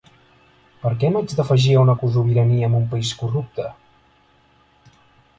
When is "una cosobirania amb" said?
1.85-2.79